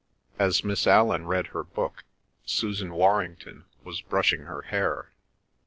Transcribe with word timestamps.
As 0.39 0.63
Miss 0.63 0.87
Allan 0.87 1.27
read 1.27 1.45
her 1.53 1.61
book, 1.63 2.05
Susan 2.43 2.91
Warrington 2.91 3.65
was 3.83 4.01
brushing 4.01 4.45
her 4.45 4.63
hair. 4.63 5.11